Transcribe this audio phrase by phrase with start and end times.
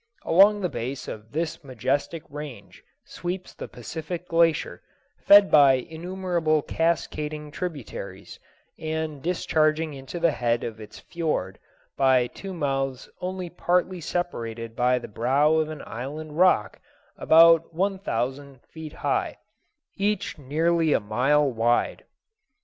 [0.25, 4.81] Along the base of this majestic range sweeps the Pacific Glacier,
[5.19, 8.39] fed by innumerable cascading tributaries,
[8.79, 11.59] and discharging into the head of its fiord
[11.97, 16.81] by two mouths only partly separated by the brow of an island rock
[17.15, 19.37] about one thousand feet high,
[19.97, 22.05] each nearly a mile wide.